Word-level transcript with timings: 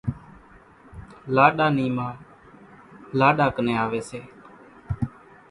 لاڏا 1.35 1.67
نِي 1.75 1.85
ما 1.97 2.07
لاڏا 3.19 3.47
ڪنين 3.55 3.77
آوي 3.83 4.01
سي 4.09 4.19